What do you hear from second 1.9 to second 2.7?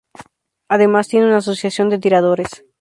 de tiradores.